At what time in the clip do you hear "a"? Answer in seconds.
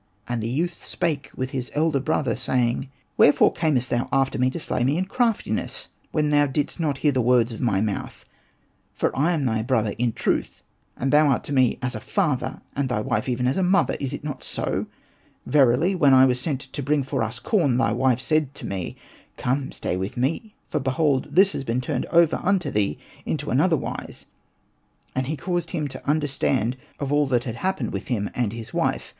11.93-11.99, 13.59-13.61